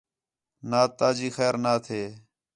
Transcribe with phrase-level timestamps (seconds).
[0.69, 2.01] نات تاں جی خیر نا تھے